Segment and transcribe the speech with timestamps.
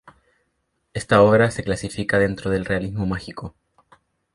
[0.93, 3.55] Esta obra se clasifica dentro del realismo mágico.